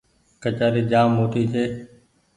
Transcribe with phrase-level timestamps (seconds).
[0.43, 1.63] ڪچآري جآم موٽي ڇي۔